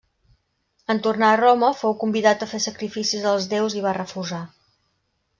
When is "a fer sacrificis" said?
2.45-3.27